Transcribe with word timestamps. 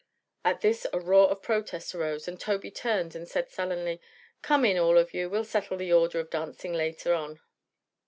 At 0.43 0.61
this 0.61 0.87
a 0.93 0.99
roar 0.99 1.29
of 1.29 1.43
protest 1.43 1.93
arose 1.93 2.27
and 2.27 2.39
Tobey 2.39 2.71
turned 2.71 3.15
and 3.15 3.27
said 3.27 3.51
sullenly: 3.51 4.01
"Come 4.41 4.65
in, 4.65 4.79
all 4.79 4.97
of 4.97 5.13
you. 5.13 5.29
We'll 5.29 5.45
settle 5.45 5.77
the 5.77 5.93
order 5.93 6.19
of 6.19 6.31
dancing 6.31 6.73
later 6.73 7.13
on." 7.13 7.39